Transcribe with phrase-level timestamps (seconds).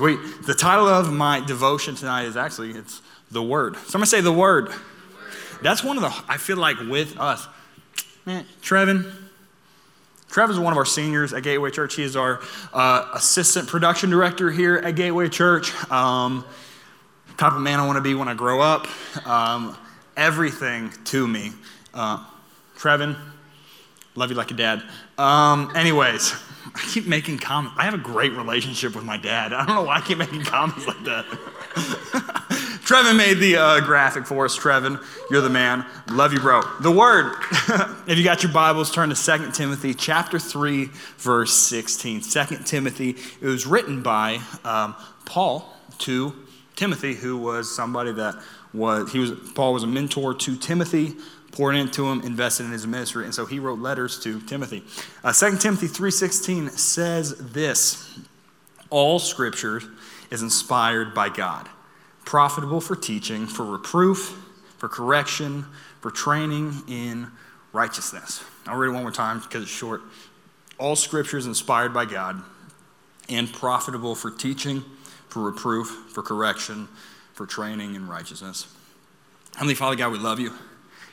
[0.00, 0.18] Sweet.
[0.46, 3.76] The title of my devotion tonight is actually it's the word.
[3.76, 4.68] Someone say the word.
[4.68, 4.80] the word.
[5.60, 7.46] That's one of the I feel like with us.
[8.24, 9.12] Man, Trevin.
[10.30, 11.96] Trev is one of our seniors at Gateway Church.
[11.96, 12.40] He is our
[12.72, 15.70] uh, assistant production director here at Gateway Church.
[15.92, 16.46] Um,
[17.36, 18.86] type of man I want to be when I grow up.
[19.26, 19.76] Um,
[20.16, 21.52] everything to me.
[21.92, 22.24] Uh,
[22.78, 23.18] Trevin,
[24.14, 24.82] love you like a dad.
[25.18, 26.34] Um, anyways.
[26.66, 27.76] I keep making comments.
[27.78, 29.52] I have a great relationship with my dad.
[29.52, 31.26] I don't know why I keep making comments like that.
[32.90, 34.58] Trevin made the uh, graphic for us.
[34.58, 35.00] Trevin,
[35.30, 35.86] you're the man.
[36.08, 36.60] Love you, bro.
[36.80, 37.36] The word.
[38.08, 40.86] if you got your Bibles, turn to 2 Timothy chapter 3,
[41.18, 42.22] verse 16.
[42.22, 46.34] 2 Timothy, it was written by um, Paul to
[46.74, 48.34] Timothy, who was somebody that
[48.74, 51.14] was, he was, Paul was a mentor to Timothy
[51.52, 53.24] poured into him, invested in his ministry.
[53.24, 54.82] And so he wrote letters to Timothy.
[55.24, 58.18] Uh, 2 Timothy 3.16 says this,
[58.90, 59.82] All scripture
[60.30, 61.68] is inspired by God,
[62.24, 64.36] profitable for teaching, for reproof,
[64.78, 65.66] for correction,
[66.00, 67.30] for training in
[67.72, 68.44] righteousness.
[68.66, 70.02] I'll read it one more time because it's short.
[70.78, 72.42] All scripture is inspired by God
[73.28, 74.84] and profitable for teaching,
[75.28, 76.88] for reproof, for correction,
[77.34, 78.66] for training in righteousness.
[79.54, 80.52] Heavenly Father, God, we love you.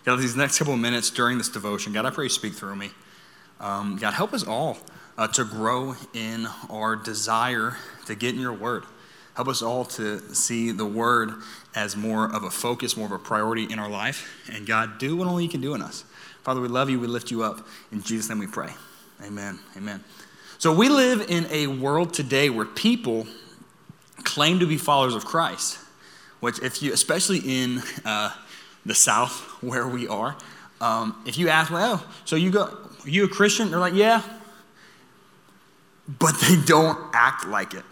[0.07, 2.77] God, these next couple of minutes during this devotion, God, I pray you speak through
[2.77, 2.91] me.
[3.59, 4.77] Um, God, help us all
[5.17, 8.85] uh, to grow in our desire to get in your word.
[9.35, 11.33] Help us all to see the word
[11.75, 14.47] as more of a focus, more of a priority in our life.
[14.49, 16.05] And God, do what only you can do in us.
[16.41, 17.01] Father, we love you.
[17.01, 17.67] We lift you up.
[17.91, 18.71] In Jesus' name we pray.
[19.25, 19.59] Amen.
[19.75, 20.01] Amen.
[20.57, 23.27] So we live in a world today where people
[24.23, 25.79] claim to be followers of Christ,
[26.39, 28.31] which, if you, especially in uh,
[28.87, 30.35] the South where we are.
[30.79, 33.71] Um, if you ask, well, so you go, are you a Christian?
[33.71, 34.21] They're like, yeah.
[36.07, 37.83] But they don't act like it.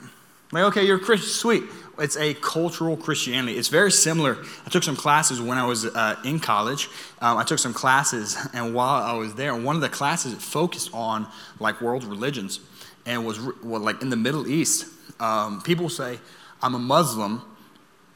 [0.51, 1.63] Like, okay, you're a Christian, sweet.
[1.97, 3.57] It's a cultural Christianity.
[3.57, 4.37] It's very similar.
[4.65, 6.89] I took some classes when I was uh, in college.
[7.21, 10.93] Um, I took some classes, and while I was there, one of the classes focused
[10.93, 11.27] on
[11.59, 12.59] like world religions,
[13.05, 14.87] and was well, like in the Middle East.
[15.19, 16.19] Um, people say,
[16.61, 17.41] "I'm a Muslim,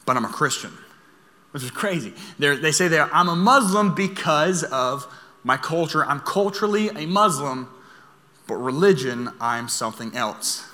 [0.06, 0.72] but I'm a Christian."
[1.52, 2.14] Which is crazy.
[2.38, 5.08] They're, they say that I'm a Muslim because of
[5.44, 6.06] my culture.
[6.06, 7.70] I'm culturally a Muslim,
[8.48, 10.66] but religion, I'm something else.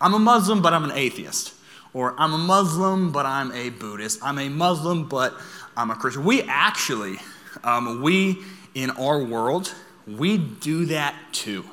[0.00, 1.54] I'm a Muslim, but I'm an atheist.
[1.92, 4.20] Or I'm a Muslim, but I'm a Buddhist.
[4.22, 5.34] I'm a Muslim, but
[5.76, 6.24] I'm a Christian.
[6.24, 7.16] We actually,
[7.64, 8.38] um, we
[8.74, 9.74] in our world,
[10.06, 11.64] we do that too.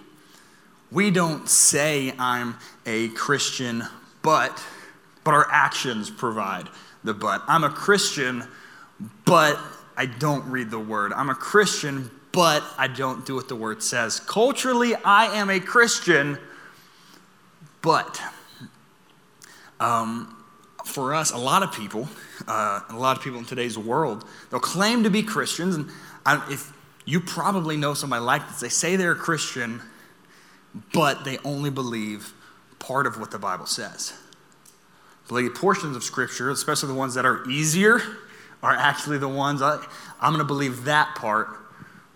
[0.92, 3.84] We don't say I'm a Christian,
[4.22, 4.64] but,
[5.24, 6.70] but our actions provide
[7.08, 7.42] the but.
[7.48, 8.44] I'm a Christian,
[9.26, 9.60] but
[9.96, 11.12] I don't read the word.
[11.14, 14.20] I'm a Christian, but I don't do what the word says.
[14.20, 16.38] Culturally, I am a Christian,
[17.82, 18.22] but
[19.80, 20.44] um,
[20.86, 22.08] for us, a lot of people,
[22.48, 25.76] uh, a lot of people in today's world, they'll claim to be Christians.
[25.76, 25.90] And
[26.26, 26.72] I, if
[27.06, 29.82] you probably know somebody like this, they say they're a Christian,
[30.94, 32.34] but they only believe
[32.78, 34.14] part of what the Bible says
[35.28, 38.02] believe portions of Scripture, especially the ones that are easier,
[38.64, 39.84] are actually the ones I,
[40.22, 41.50] I'm going to believe that part,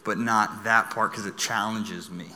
[0.04, 2.28] but not that part because it challenges me.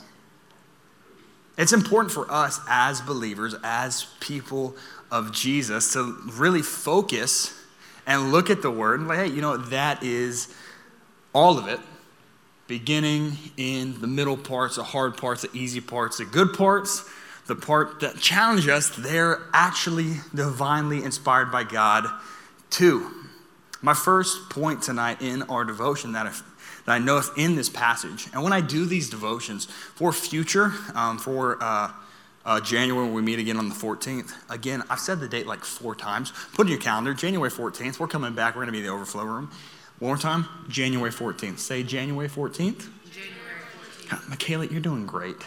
[1.58, 4.76] It's important for us as believers, as people
[5.10, 7.58] of Jesus, to really focus
[8.06, 10.54] and look at the word and like, hey, you know, that is
[11.34, 11.80] all of it.
[12.68, 17.08] Beginning in the middle parts, the hard parts, the easy parts, the good parts,
[17.48, 22.06] the part that challenge us, they're actually divinely inspired by God
[22.70, 23.12] too.
[23.82, 26.42] My first point tonight in our devotion that, if,
[26.86, 30.74] that I know is in this passage, and when I do these devotions for future,
[30.96, 31.92] um, for uh,
[32.46, 35.64] uh, January when we meet again on the 14th, again, I've said the date like
[35.64, 36.34] four times.
[36.54, 38.56] Put in your calendar, January 14th, we're coming back.
[38.56, 39.52] We're going to be in the overflow room.
[40.00, 41.60] One more time, January 14th.
[41.60, 42.58] Say January 14th.
[42.58, 42.90] January
[44.08, 44.30] 14th.
[44.30, 45.38] Michaela, you're doing great.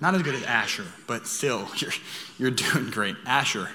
[0.00, 1.92] Not as good as Asher, but still, you're,
[2.38, 3.16] you're doing great.
[3.26, 3.68] Asher,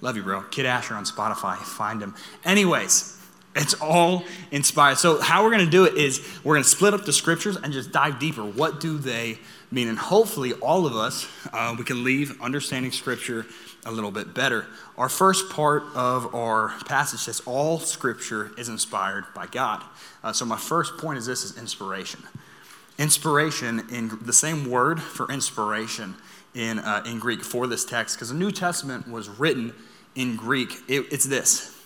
[0.00, 0.42] love you, bro.
[0.42, 2.14] Kid Asher on Spotify, find him.
[2.44, 3.16] Anyways,
[3.56, 4.22] it's all
[4.52, 4.98] inspired.
[4.98, 7.56] So, how we're going to do it is we're going to split up the scriptures
[7.56, 8.44] and just dive deeper.
[8.44, 9.38] What do they
[9.72, 9.88] mean?
[9.88, 13.46] And hopefully, all of us, uh, we can leave understanding scripture
[13.84, 14.66] a little bit better.
[14.96, 19.82] Our first part of our passage says all scripture is inspired by God.
[20.22, 22.22] Uh, so, my first point is this is inspiration
[23.00, 26.14] inspiration in the same word for inspiration
[26.54, 29.74] in, uh, in Greek for this text, because the New Testament was written
[30.14, 30.74] in Greek.
[30.86, 31.76] It, it's this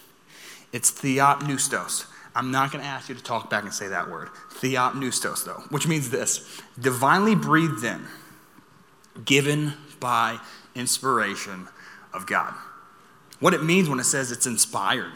[0.73, 2.07] it's theopneustos.
[2.35, 4.29] I'm not going to ask you to talk back and say that word.
[4.55, 8.05] Theopneustos, though, which means this divinely breathed in,
[9.25, 10.41] given by
[10.75, 11.69] inspiration
[12.13, 12.53] of God.
[13.39, 15.13] What it means when it says it's inspired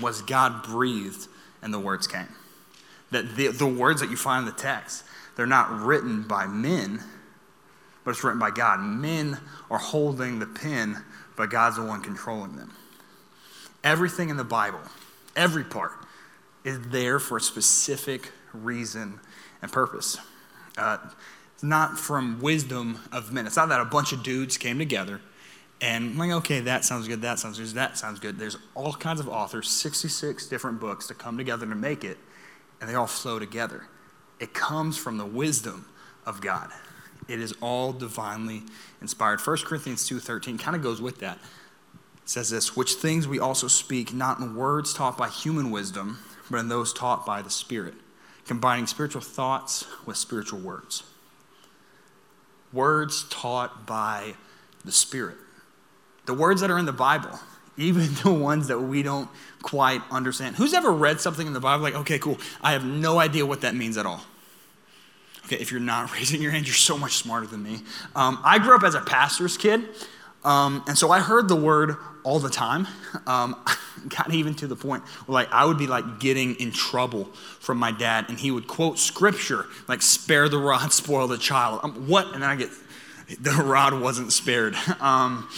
[0.00, 1.26] was God breathed
[1.60, 2.28] and the words came.
[3.10, 5.02] That the, the words that you find in the text,
[5.40, 7.02] they're not written by men,
[8.04, 8.78] but it's written by God.
[8.78, 9.38] Men
[9.70, 11.02] are holding the pen,
[11.34, 12.70] but God's the one controlling them.
[13.82, 14.82] Everything in the Bible,
[15.34, 15.92] every part,
[16.62, 19.18] is there for a specific reason
[19.62, 20.18] and purpose.
[20.76, 20.98] Uh,
[21.54, 23.46] it's not from wisdom of men.
[23.46, 25.22] It's not that a bunch of dudes came together
[25.80, 28.38] and like, okay, that sounds good, that sounds good, that sounds good.
[28.38, 32.18] There's all kinds of authors, 66 different books to come together to make it,
[32.78, 33.86] and they all flow together.
[34.40, 35.86] It comes from the wisdom
[36.26, 36.70] of God.
[37.28, 38.64] It is all divinely
[39.00, 39.40] inspired.
[39.40, 41.36] 1 Corinthians 2:13 kind of goes with that.
[41.36, 46.18] It says this, which things we also speak not in words taught by human wisdom,
[46.50, 47.94] but in those taught by the Spirit,
[48.46, 51.04] combining spiritual thoughts with spiritual words.
[52.72, 54.34] Words taught by
[54.84, 55.36] the Spirit.
[56.26, 57.38] The words that are in the Bible,
[57.76, 59.28] even the ones that we don't
[59.62, 60.56] quite understand.
[60.56, 63.62] Who's ever read something in the Bible like, okay, cool, I have no idea what
[63.62, 64.22] that means at all?
[65.46, 67.80] Okay, if you're not raising your hand, you're so much smarter than me.
[68.14, 69.84] Um, I grew up as a pastor's kid,
[70.44, 72.86] um, and so I heard the word all the time.
[73.26, 73.56] Um,
[74.08, 77.24] got even to the point where like I would be like getting in trouble
[77.58, 81.80] from my dad, and he would quote scripture like "spare the rod, spoil the child."
[81.82, 82.34] Um, what?
[82.34, 82.70] And I get
[83.40, 84.74] the rod wasn't spared.
[85.00, 85.48] Um,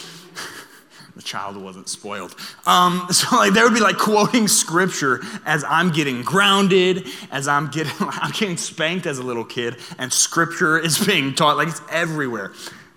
[1.17, 2.35] the child wasn't spoiled.
[2.67, 7.69] Um, so like there would be like quoting scripture as I'm getting grounded, as I'm
[7.71, 11.83] getting I'm getting spanked as a little kid, and scripture is being taught like it's
[11.91, 12.53] everywhere.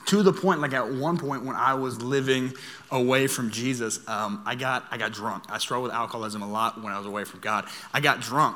[0.08, 2.54] To the point, like at one point when I was living
[2.92, 5.46] away from Jesus, um, I got I got drunk.
[5.50, 7.66] I struggled with alcoholism a lot when I was away from God.
[7.92, 8.56] I got drunk,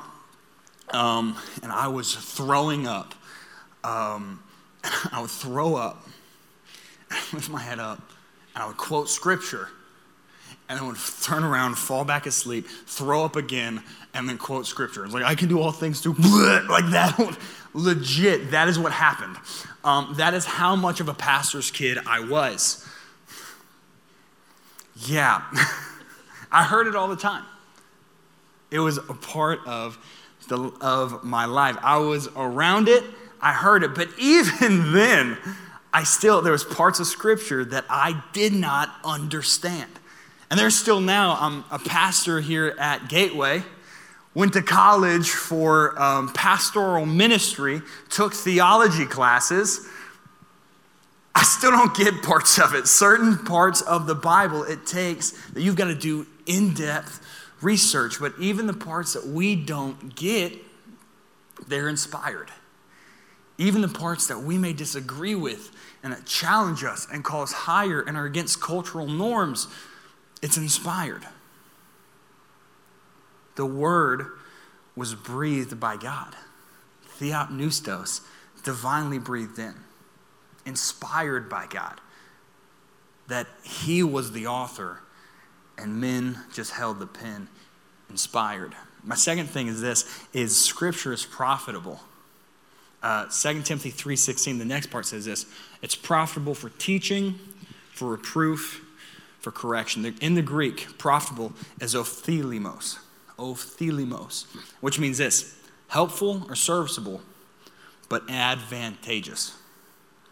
[0.92, 3.16] um, and I was throwing up.
[3.84, 4.44] Um,
[5.12, 6.08] I would throw up
[7.34, 8.09] with my head up
[8.60, 9.70] and I would quote scripture
[10.68, 13.82] and then would turn around, fall back asleep, throw up again,
[14.14, 15.06] and then quote scripture.
[15.06, 16.14] It's like, I can do all things through,
[16.70, 17.38] like that.
[17.74, 19.38] Legit, that is what happened.
[19.86, 22.86] Um, that is how much of a pastor's kid I was.
[25.08, 25.42] Yeah,
[26.52, 27.46] I heard it all the time.
[28.72, 29.98] It was a part of,
[30.50, 31.78] the, of my life.
[31.82, 33.06] I was around it,
[33.40, 35.38] I heard it, but even then,
[35.91, 39.89] I still, there was parts of scripture that I did not understand.
[40.50, 43.63] And there's still now, I'm a pastor here at Gateway,
[44.33, 49.88] went to college for um, pastoral ministry, took theology classes.
[51.36, 52.88] I still don't get parts of it.
[52.88, 57.25] Certain parts of the Bible, it takes that you've got to do in depth
[57.62, 58.19] research.
[58.19, 60.53] But even the parts that we don't get,
[61.68, 62.51] they're inspired.
[63.60, 65.70] Even the parts that we may disagree with,
[66.02, 69.68] and that challenge us and call us higher and are against cultural norms,
[70.42, 71.28] it's inspired.
[73.58, 74.28] The word
[74.96, 76.36] was breathed by God.
[77.20, 78.22] Theopneustos,
[78.64, 79.76] divinely breathed in,
[80.66, 82.00] inspired by God.
[83.28, 85.02] That he was the author
[85.78, 87.50] and men just held the pen,
[88.10, 88.74] inspired.
[89.04, 92.00] My second thing is this is scripture is profitable.
[93.01, 95.46] Uh, 2 Timothy 3.16, the next part says this.
[95.81, 97.40] It's profitable for teaching,
[97.94, 98.86] for reproof,
[99.40, 100.06] for correction.
[100.22, 102.98] In the Greek, profitable is ophelimos.
[103.38, 104.46] Ophelimos,
[104.82, 105.56] which means this
[105.88, 107.22] helpful or serviceable,
[108.10, 109.56] but advantageous.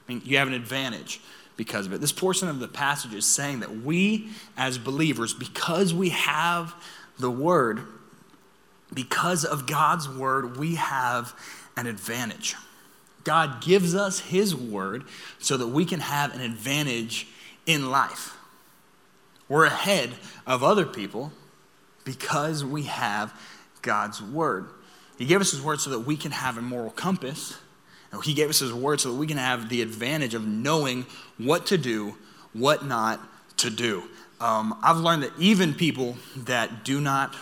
[0.07, 1.21] I mean, you have an advantage
[1.55, 2.01] because of it.
[2.01, 6.75] This portion of the passage is saying that we, as believers, because we have
[7.17, 7.81] the Word,
[8.93, 11.33] because of God's Word, we have
[11.77, 12.55] an advantage.
[13.24, 15.03] God gives us His word
[15.39, 17.27] so that we can have an advantage
[17.65, 18.36] in life.
[19.48, 20.12] We're ahead
[20.46, 21.31] of other people
[22.03, 23.34] because we have
[23.81, 24.67] God's word.
[25.17, 27.57] He gave us His word so that we can have a moral compass.
[28.24, 31.05] He gave us His word so that we can have the advantage of knowing
[31.38, 32.15] what to do,
[32.53, 33.19] what not
[33.57, 34.03] to do.
[34.39, 37.36] Um, I've learned that even people that do not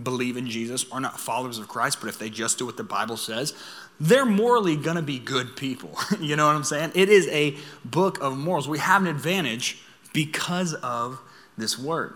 [0.00, 2.84] believe in Jesus are not followers of Christ, but if they just do what the
[2.84, 3.54] Bible says,
[3.98, 5.96] they're morally going to be good people.
[6.20, 6.92] you know what I'm saying?
[6.94, 8.68] It is a book of morals.
[8.68, 9.82] We have an advantage
[10.12, 11.20] because of
[11.58, 12.14] this word.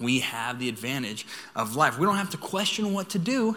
[0.00, 1.98] We have the advantage of life.
[1.98, 3.56] We don't have to question what to do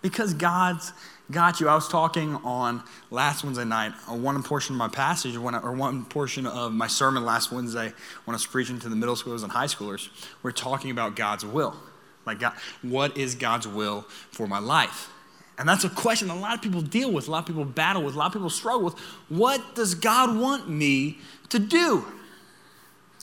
[0.00, 0.92] because God's
[1.30, 1.68] got you.
[1.68, 6.04] I was talking on last Wednesday night, on one portion of my passage, or one
[6.04, 7.92] portion of my sermon last Wednesday
[8.24, 10.08] when I was preaching to the middle schoolers and high schoolers.
[10.42, 11.74] We're talking about God's will.
[12.24, 15.10] Like, God, what is God's will for my life?
[15.58, 18.02] And that's a question a lot of people deal with, a lot of people battle
[18.02, 18.98] with, a lot of people struggle with.
[19.28, 21.18] What does God want me
[21.50, 22.04] to do?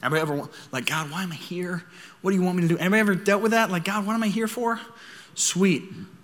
[0.02, 1.84] Anybody ever, like, God, why am I here?
[2.22, 2.78] What do you want me to do?
[2.78, 3.70] Anybody ever dealt with that?
[3.70, 4.80] Like, God, what am I here for?
[5.36, 5.84] Sweet.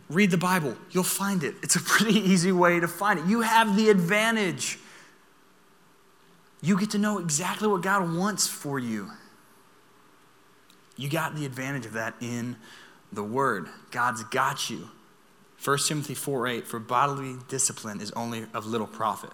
[0.09, 0.77] Read the Bible.
[0.91, 1.55] You'll find it.
[1.63, 3.25] It's a pretty easy way to find it.
[3.25, 4.79] You have the advantage.
[6.61, 9.11] You get to know exactly what God wants for you.
[10.95, 12.55] You got the advantage of that in
[13.11, 13.67] the Word.
[13.91, 14.89] God's got you.
[15.63, 19.31] 1 Timothy 4 8, for bodily discipline is only of little profit,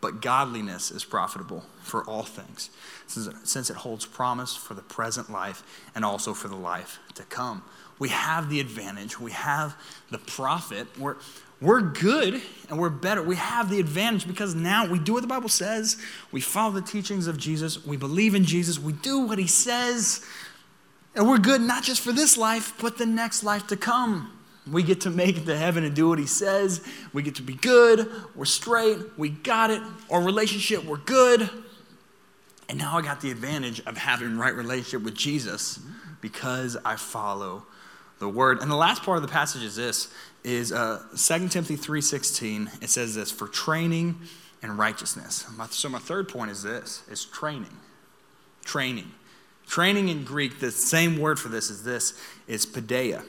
[0.00, 2.70] but godliness is profitable for all things,
[3.06, 5.62] since it holds promise for the present life
[5.94, 7.62] and also for the life to come.
[7.98, 9.76] We have the advantage, we have
[10.10, 10.86] the profit.
[10.96, 11.16] We're,
[11.60, 13.20] we're good and we're better.
[13.20, 15.96] We have the advantage because now we do what the Bible says.
[16.30, 17.84] We follow the teachings of Jesus.
[17.84, 18.78] We believe in Jesus.
[18.78, 20.24] We do what he says.
[21.18, 24.30] And we're good not just for this life, but the next life to come.
[24.70, 26.80] We get to make it to heaven and do what he says.
[27.12, 28.08] We get to be good.
[28.36, 28.98] We're straight.
[29.16, 29.82] We got it.
[30.10, 31.50] Our relationship, we're good.
[32.68, 35.80] And now I got the advantage of having right relationship with Jesus
[36.20, 37.66] because I follow
[38.20, 38.62] the word.
[38.62, 40.12] And the last part of the passage is this
[40.44, 42.80] is uh, 2 Timothy 3.16.
[42.80, 44.20] It says this, for training
[44.62, 45.46] and righteousness.
[45.70, 47.76] So my third point is this, is training.
[48.64, 49.10] Training.
[49.68, 53.22] Training in Greek, the same word for this is this, is paideia.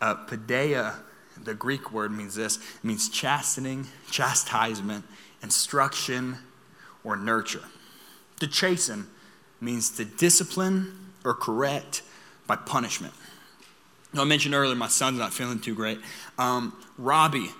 [0.00, 0.94] Uh, paideia,
[1.44, 5.04] the Greek word means this, it means chastening, chastisement,
[5.42, 6.38] instruction,
[7.04, 7.64] or nurture.
[8.40, 9.08] To chasten
[9.60, 12.00] means to discipline or correct
[12.46, 13.12] by punishment.
[14.14, 16.00] Now, I mentioned earlier my son's not feeling too great.
[16.38, 17.50] Um, Robbie,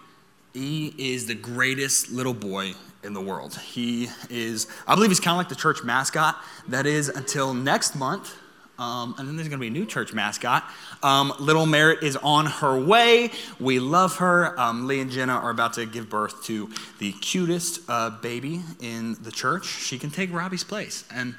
[0.55, 3.55] he is the greatest little boy in the world.
[3.55, 6.37] He is, I believe he's kind of like the church mascot.
[6.69, 8.37] That is until next month.
[8.79, 10.65] Um, and then there's going to be a new church mascot.
[11.03, 13.31] Um, Little Merit is on her way.
[13.59, 14.59] We love her.
[14.59, 19.23] Um, Lee and Jenna are about to give birth to the cutest uh, baby in
[19.23, 19.67] the church.
[19.67, 21.05] She can take Robbie's place.
[21.15, 21.35] And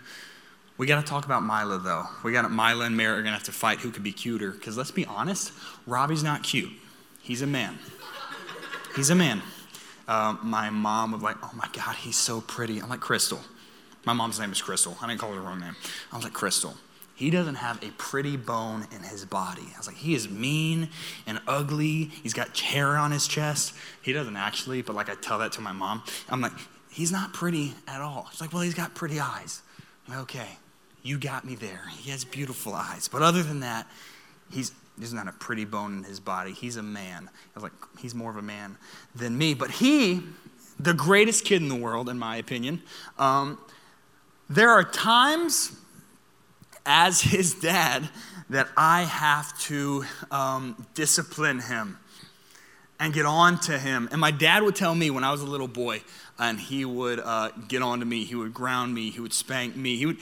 [0.78, 2.06] we got to talk about Mila, though.
[2.24, 4.52] We got Mila and Merritt are going to have to fight who could be cuter.
[4.52, 5.52] Because let's be honest,
[5.88, 6.72] Robbie's not cute.
[7.24, 7.80] He's a man.
[8.96, 9.42] He's a man.
[10.12, 12.80] Uh, my mom was like, oh my God, he's so pretty.
[12.80, 13.40] I'm like, Crystal.
[14.04, 14.98] My mom's name is Crystal.
[15.02, 15.74] I didn't call her the wrong name.
[16.12, 16.76] I was like, Crystal.
[17.16, 19.62] He doesn't have a pretty bone in his body.
[19.74, 20.90] I was like, he is mean
[21.26, 22.12] and ugly.
[22.24, 23.74] He's got hair on his chest.
[24.02, 26.04] He doesn't actually, but like I tell that to my mom.
[26.28, 26.52] I'm like,
[26.92, 28.28] he's not pretty at all.
[28.32, 29.62] She's like, well, he's got pretty eyes.
[30.08, 30.58] I'm like, okay,
[31.04, 31.84] you got me there.
[31.90, 33.08] He has beautiful eyes.
[33.08, 33.88] But other than that,
[34.52, 36.52] he's he's not a pretty bone in his body.
[36.52, 37.30] He's a man.
[37.30, 38.78] I was like, he's more of a man
[39.16, 39.54] than me.
[39.54, 40.22] But he,
[40.80, 42.82] the greatest kid in the world, in my opinion,
[43.18, 43.58] um,
[44.50, 45.78] there are times
[46.86, 48.10] as his dad
[48.50, 51.98] that I have to um, discipline him
[53.00, 54.10] and get on to him.
[54.12, 56.02] And my dad would tell me when I was a little boy,
[56.38, 59.76] and he would uh, get on to me, he would ground me, he would spank
[59.76, 60.18] me, he would,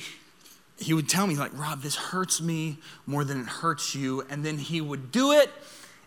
[0.80, 4.24] he would tell me, like, Rob, this hurts me more than it hurts you.
[4.30, 5.52] And then he would do it,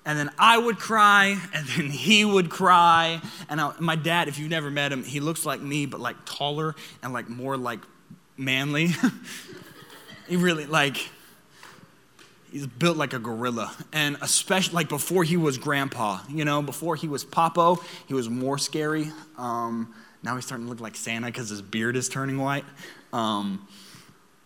[0.04, 3.20] and then I would cry, and then he would cry.
[3.48, 6.16] And I, my dad, if you've never met him, he looks like me, but like
[6.24, 7.80] taller and like more like
[8.36, 8.88] manly.
[10.28, 10.96] he really, like,
[12.50, 13.74] he's built like a gorilla.
[13.92, 18.28] And especially like before he was grandpa, you know, before he was Papo, he was
[18.28, 19.10] more scary.
[19.38, 22.64] Um, now he's starting to look like Santa because his beard is turning white.
[23.12, 23.66] Um,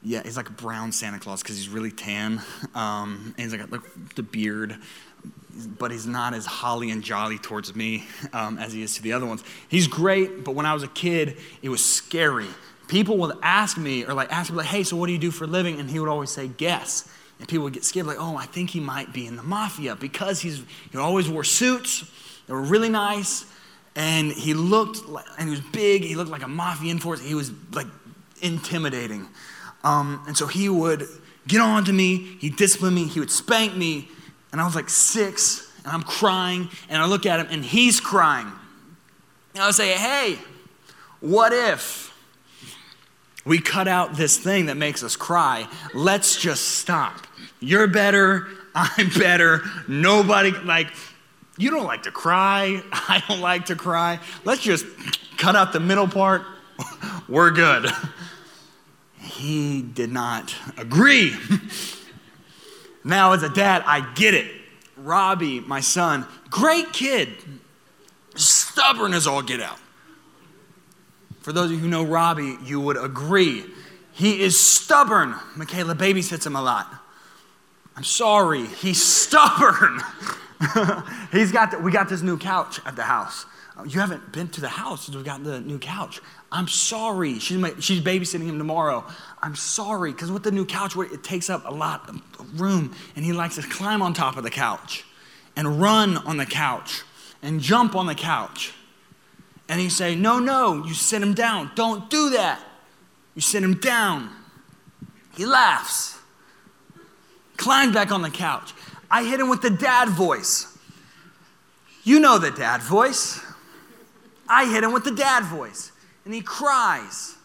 [0.06, 2.40] yeah, he's like a brown Santa Claus because he's really tan.
[2.74, 3.84] Um, and he's like, look,
[4.16, 4.76] the beard,
[5.78, 9.14] but he's not as holly and jolly towards me um, as he is to the
[9.14, 9.42] other ones.
[9.68, 12.48] He's great, but when I was a kid, it was scary.
[12.86, 15.30] People would ask me, or like ask me, like, hey, so what do you do
[15.30, 15.80] for a living?
[15.80, 17.08] And he would always say, guess.
[17.38, 19.96] And people would get scared, like, oh, I think he might be in the mafia
[19.96, 22.04] because he's, he always wore suits.
[22.46, 23.46] They were really nice.
[23.94, 26.02] And he looked, like, and he was big.
[26.02, 27.24] He looked like a mafia enforcer.
[27.24, 27.86] He was like
[28.42, 29.28] intimidating.
[29.86, 31.06] Um, and so he would
[31.46, 34.08] get on to me, he'd discipline me, he would spank me.
[34.50, 38.00] And I was like six, and I'm crying, and I look at him, and he's
[38.00, 38.50] crying.
[39.54, 40.38] And I would say, hey,
[41.20, 42.12] what if
[43.44, 45.68] we cut out this thing that makes us cry?
[45.94, 47.24] Let's just stop.
[47.60, 50.88] You're better, I'm better, nobody, like,
[51.58, 54.18] you don't like to cry, I don't like to cry.
[54.44, 54.84] Let's just
[55.38, 56.42] cut out the middle part.
[57.28, 57.86] We're good
[59.36, 61.34] he did not agree.
[63.04, 64.50] now, as a dad, I get it.
[64.96, 67.28] Robbie, my son, great kid,
[68.34, 69.78] stubborn as all get out.
[71.40, 73.64] For those of you who know Robbie, you would agree.
[74.12, 75.34] He is stubborn.
[75.54, 76.92] Michaela babysits him a lot.
[77.94, 80.00] I'm sorry, he's stubborn.
[81.32, 83.46] he's got the, we got this new couch at the house.
[83.86, 86.20] You haven't been to the house since we got the new couch.
[86.52, 87.38] I'm sorry.
[87.38, 89.04] She's, my, she's babysitting him tomorrow.
[89.42, 90.12] I'm sorry.
[90.12, 92.94] Because with the new couch, it takes up a lot of room.
[93.16, 95.04] And he likes to climb on top of the couch
[95.56, 97.02] and run on the couch
[97.42, 98.72] and jump on the couch.
[99.68, 101.72] And he say, No, no, you sit him down.
[101.74, 102.60] Don't do that.
[103.34, 104.30] You sit him down.
[105.36, 106.18] He laughs,
[107.56, 108.72] climbs back on the couch.
[109.10, 110.66] I hit him with the dad voice.
[112.04, 113.40] You know the dad voice.
[114.48, 115.92] I hit him with the dad voice,
[116.26, 117.36] and he cries.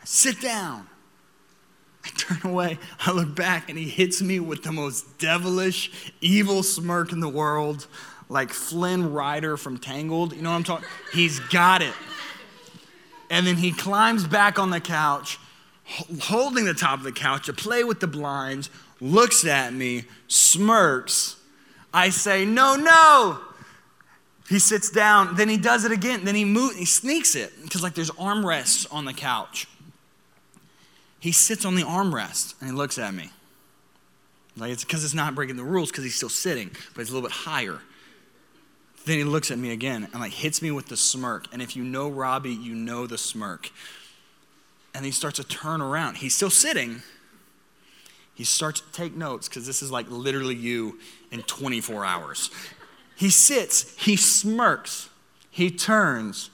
[0.00, 0.88] I sit down.
[2.04, 2.78] I turn away.
[3.06, 7.28] I look back, and he hits me with the most devilish, evil smirk in the
[7.28, 7.86] world,
[8.28, 10.32] like Flynn Rider from Tangled.
[10.32, 10.88] You know what I'm talking?
[11.12, 11.94] He's got it.
[13.30, 15.38] And then he climbs back on the couch,
[16.20, 21.36] holding the top of the couch to play with the blinds, looks at me, smirks.
[21.94, 23.40] I say, No, no.
[24.48, 26.24] He sits down, then he does it again.
[26.24, 29.66] Then he moves, he sneaks it because like there's armrests on the couch.
[31.20, 33.30] He sits on the armrest and he looks at me.
[34.56, 37.14] Like it's because it's not breaking the rules because he's still sitting, but it's a
[37.14, 37.80] little bit higher.
[39.04, 41.46] Then he looks at me again and like hits me with the smirk.
[41.52, 43.70] And if you know Robbie, you know the smirk.
[44.94, 46.16] And he starts to turn around.
[46.16, 47.02] He's still sitting.
[48.34, 50.98] He starts to take notes because this is like literally you
[51.30, 52.50] in 24 hours.
[53.16, 55.08] He sits, he smirks,
[55.50, 56.50] he turns,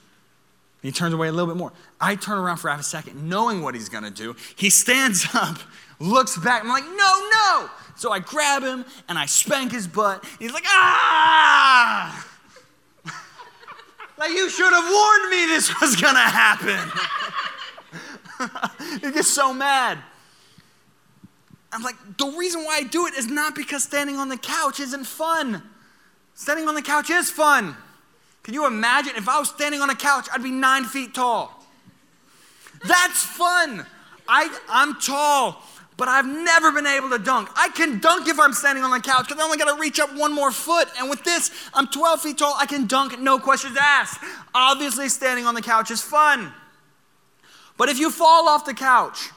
[0.82, 1.72] he turns away a little bit more.
[2.00, 4.36] I turn around for half a second, knowing what he's gonna do.
[4.56, 5.58] He stands up,
[5.98, 6.62] looks back.
[6.62, 7.70] I'm like, no, no.
[7.96, 10.24] So I grab him and I spank his butt.
[10.38, 12.26] He's like, ah!
[14.18, 16.90] like, you should have warned me this was gonna happen.
[19.00, 19.98] he gets so mad.
[21.72, 24.80] I'm like, the reason why I do it is not because standing on the couch
[24.80, 25.62] isn't fun.
[26.38, 27.76] Standing on the couch is fun.
[28.44, 31.52] Can you imagine if I was standing on a couch, I'd be nine feet tall?
[32.86, 33.84] That's fun.
[34.28, 35.60] I, I'm tall,
[35.96, 37.48] but I've never been able to dunk.
[37.56, 39.98] I can dunk if I'm standing on the couch because I only got to reach
[39.98, 40.86] up one more foot.
[40.96, 42.54] And with this, I'm 12 feet tall.
[42.56, 44.22] I can dunk, no questions asked.
[44.54, 46.52] Obviously, standing on the couch is fun.
[47.76, 49.30] But if you fall off the couch,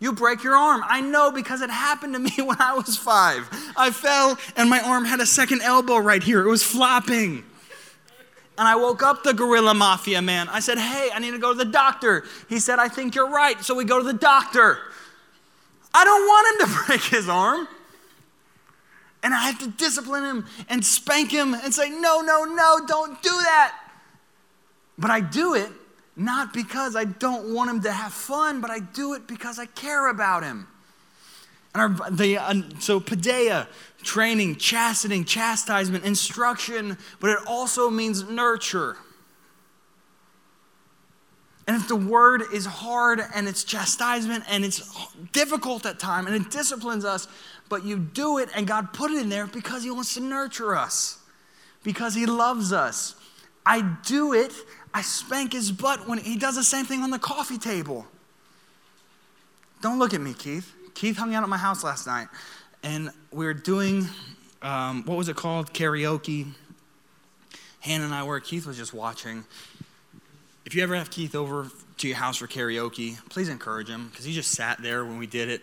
[0.00, 0.82] you break your arm.
[0.86, 3.48] I know because it happened to me when I was five.
[3.76, 6.46] I fell and my arm had a second elbow right here.
[6.46, 7.44] It was flopping.
[8.56, 10.48] And I woke up the gorilla mafia man.
[10.48, 12.24] I said, Hey, I need to go to the doctor.
[12.48, 13.60] He said, I think you're right.
[13.62, 14.78] So we go to the doctor.
[15.94, 17.68] I don't want him to break his arm.
[19.22, 23.20] And I have to discipline him and spank him and say, No, no, no, don't
[23.22, 23.76] do that.
[24.96, 25.70] But I do it
[26.18, 29.66] not because I don't want him to have fun, but I do it because I
[29.66, 30.66] care about him.
[31.74, 33.68] And our, the, uh, so paideia,
[34.02, 38.96] training, chastening, chastisement, instruction, but it also means nurture.
[41.68, 44.90] And if the word is hard and it's chastisement and it's
[45.32, 47.28] difficult at time and it disciplines us,
[47.68, 50.74] but you do it and God put it in there because He wants to nurture
[50.74, 51.18] us,
[51.84, 53.14] because He loves us.
[53.66, 54.52] I do it
[54.92, 58.06] I spank his butt when he does the same thing on the coffee table.
[59.80, 60.74] Don't look at me, Keith.
[60.94, 62.28] Keith hung out at my house last night,
[62.82, 64.08] and we were doing,
[64.62, 65.72] um, what was it called?
[65.72, 66.46] Karaoke.
[67.80, 69.44] Hannah and I were, Keith was just watching.
[70.64, 74.24] If you ever have Keith over to your house for karaoke, please encourage him, because
[74.24, 75.62] he just sat there when we did it.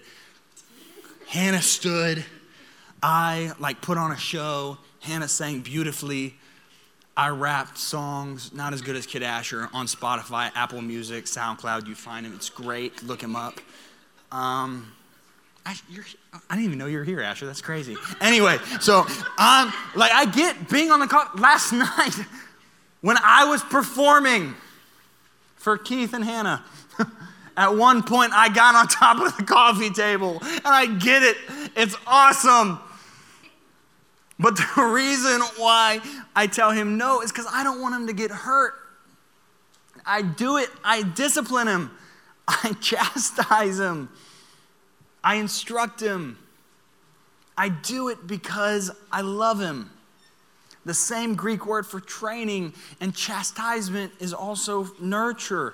[1.28, 2.24] Hannah stood.
[3.04, 4.78] I like put on a show.
[5.02, 6.36] Hannah sang beautifully.
[7.18, 11.88] I rapped songs, not as good as Kid Asher, on Spotify, Apple Music, SoundCloud.
[11.88, 13.04] You find him, it's great.
[13.04, 13.62] Look him up.
[14.34, 14.92] Um,
[15.66, 15.76] I,
[16.50, 17.46] I, didn't even know you were here, Asher.
[17.46, 17.96] That's crazy.
[18.20, 22.16] Anyway, so um, like I get being on the call last night
[23.02, 24.54] when I was performing
[25.56, 26.64] for Keith and Hannah.
[27.58, 31.38] At one point, I got on top of the coffee table, and I get it.
[31.78, 32.80] It's awesome.
[34.40, 36.02] But the reason why
[36.36, 38.74] I tell him no is because I don't want him to get hurt.
[40.06, 41.92] I do it, I discipline him,
[42.48, 44.10] I chastise him,
[45.24, 46.38] I instruct him.
[47.58, 49.90] I do it because I love him.
[50.86, 55.74] The same Greek word for training and chastisement is also nurture.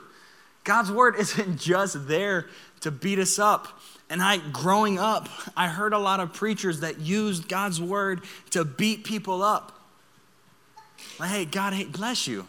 [0.63, 2.47] God's word isn't just there
[2.81, 3.79] to beat us up
[4.11, 8.19] and I, growing up, I heard a lot of preachers that used God's word
[8.49, 9.71] to beat people up.
[11.17, 12.45] Like, hey, God, hey, bless you.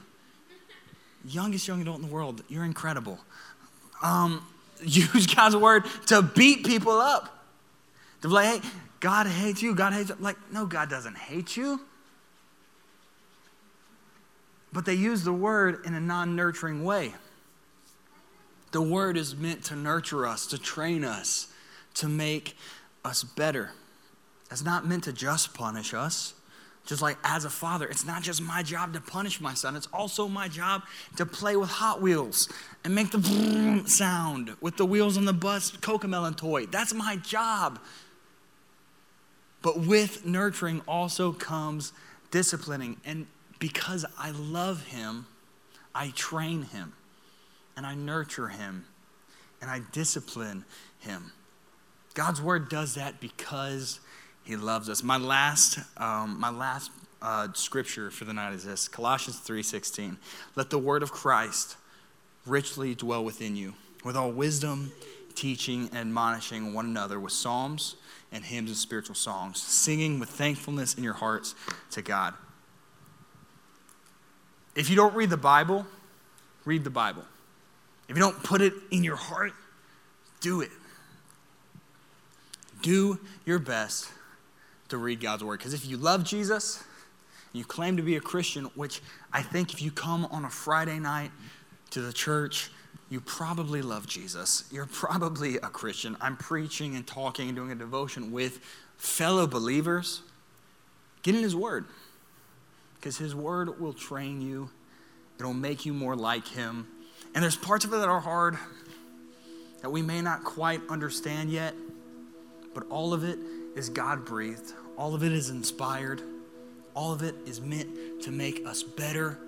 [1.25, 3.17] Youngest young adult in the world, you're incredible.
[4.03, 4.45] Um,
[4.83, 7.45] use God's word to beat people up.
[8.23, 9.77] To be like, hey, God hates you.
[9.77, 10.17] God hates you.
[10.19, 11.81] Like, no, God doesn't hate you.
[14.73, 17.15] but they use the word in a non nurturing way.
[18.73, 21.49] The word is meant to nurture us, to train us,
[21.95, 22.57] to make
[23.05, 23.71] us better.
[24.51, 26.35] It's not meant to just punish us.
[26.85, 29.87] Just like as a father, it's not just my job to punish my son, it's
[29.93, 30.83] also my job
[31.17, 32.49] to play with Hot Wheels
[32.83, 36.67] and make the sound with the wheels on the bus Cocomelon toy.
[36.67, 37.79] That's my job.
[39.61, 41.93] But with nurturing also comes
[42.33, 42.97] disciplining.
[43.05, 43.29] And
[43.61, 45.27] because I love him,
[45.95, 46.95] I train him
[47.77, 48.87] and I nurture him
[49.61, 50.65] and I discipline
[50.99, 51.33] him.
[52.15, 54.01] God's word does that because
[54.45, 55.03] he loves us.
[55.03, 56.91] My last, um, my last
[57.23, 60.19] uh, scripture for the night is this Colossians 3:16.
[60.57, 61.77] Let the word of Christ
[62.45, 64.93] richly dwell within you, with all wisdom,
[65.35, 67.97] teaching, and admonishing one another with psalms
[68.33, 71.55] and hymns and spiritual songs, singing with thankfulness in your hearts
[71.93, 72.35] to God.
[74.75, 75.87] If you don't read the Bible,
[76.65, 77.25] read the Bible.
[78.09, 79.53] If you don't put it in your heart,
[80.41, 80.71] do it.
[82.83, 84.11] Do your best
[84.89, 85.59] to read God's word.
[85.59, 86.83] Because if you love Jesus,
[87.53, 89.01] you claim to be a Christian, which
[89.33, 91.31] I think if you come on a Friday night
[91.91, 92.71] to the church,
[93.09, 94.65] you probably love Jesus.
[94.73, 96.17] You're probably a Christian.
[96.21, 98.61] I'm preaching and talking and doing a devotion with
[98.97, 100.23] fellow believers.
[101.23, 101.85] Get in His Word,
[102.97, 104.71] because His Word will train you,
[105.39, 106.87] it'll make you more like Him.
[107.35, 108.59] And there's parts of it that are hard
[109.81, 111.75] that we may not quite understand yet,
[112.75, 113.39] but all of it
[113.75, 116.23] is God breathed, all of it is inspired,
[116.95, 119.39] all of it is meant to make us better,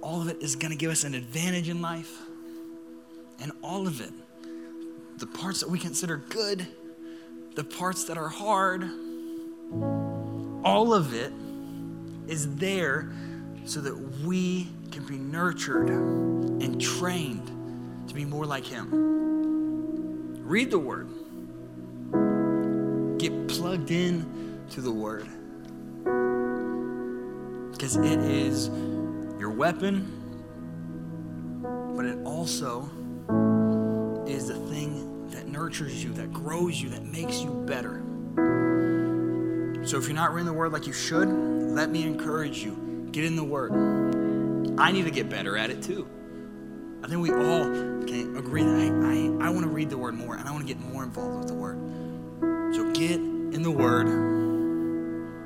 [0.00, 2.16] all of it is going to give us an advantage in life.
[3.40, 4.12] And all of it,
[5.18, 6.66] the parts that we consider good,
[7.54, 8.88] the parts that are hard,
[10.64, 11.32] all of it
[12.28, 13.12] is there
[13.66, 17.50] so that we can be nurtured and trained
[18.06, 20.46] to be more like Him.
[20.46, 21.08] Read the Word,
[23.18, 25.26] get plugged in to the Word
[27.72, 28.68] because it is
[29.36, 30.06] your weapon,
[31.96, 32.88] but it also
[34.28, 38.00] is the thing that nurtures you, that grows you, that makes you better.
[39.84, 43.08] So if you're not reading the word like you should, let me encourage you.
[43.10, 44.23] Get in the word.
[44.78, 46.06] I need to get better at it too.
[47.02, 47.64] I think we all
[48.06, 50.66] can agree that I, I, I want to read the word more and I want
[50.66, 51.78] to get more involved with the word.
[52.74, 54.06] So get in the word,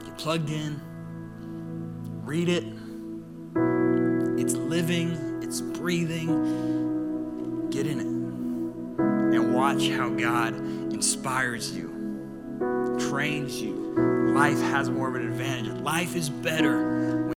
[0.05, 0.81] get plugged in,
[2.25, 2.64] read it.
[4.41, 7.69] It's living, it's breathing.
[7.71, 8.07] Get in it
[9.35, 13.75] and watch how God inspires you, trains you.
[14.35, 15.73] Life has more of an advantage.
[15.83, 17.17] Life is better